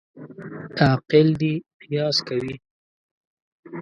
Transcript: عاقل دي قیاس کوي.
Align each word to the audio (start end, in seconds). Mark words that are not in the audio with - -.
عاقل 0.81 1.27
دي 1.39 1.53
قیاس 1.81 2.17
کوي. 2.27 2.53